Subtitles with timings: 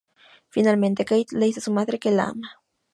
[0.49, 2.59] Finalmente Kate le dice a su madre que la ama.